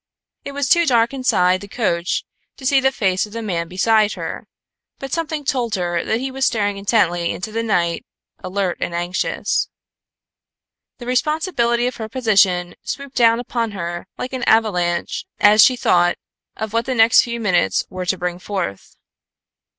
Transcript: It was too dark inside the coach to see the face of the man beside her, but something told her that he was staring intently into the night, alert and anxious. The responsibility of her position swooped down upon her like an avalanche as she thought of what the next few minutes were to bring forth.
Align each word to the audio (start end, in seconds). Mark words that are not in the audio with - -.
It 0.43 0.53
was 0.53 0.67
too 0.67 0.87
dark 0.87 1.13
inside 1.13 1.61
the 1.61 1.67
coach 1.67 2.25
to 2.57 2.65
see 2.65 2.79
the 2.79 2.91
face 2.91 3.27
of 3.27 3.33
the 3.33 3.43
man 3.43 3.67
beside 3.67 4.13
her, 4.13 4.47
but 4.97 5.13
something 5.13 5.45
told 5.45 5.75
her 5.75 6.03
that 6.03 6.19
he 6.19 6.31
was 6.31 6.43
staring 6.43 6.77
intently 6.77 7.29
into 7.31 7.51
the 7.51 7.61
night, 7.61 8.03
alert 8.43 8.79
and 8.81 8.95
anxious. 8.95 9.69
The 10.97 11.05
responsibility 11.05 11.85
of 11.85 11.97
her 11.97 12.09
position 12.09 12.73
swooped 12.81 13.13
down 13.15 13.39
upon 13.39 13.73
her 13.73 14.07
like 14.17 14.33
an 14.33 14.41
avalanche 14.45 15.27
as 15.39 15.61
she 15.61 15.75
thought 15.75 16.17
of 16.57 16.73
what 16.73 16.85
the 16.85 16.95
next 16.95 17.21
few 17.21 17.39
minutes 17.39 17.83
were 17.91 18.07
to 18.07 18.17
bring 18.17 18.39
forth. 18.39 18.95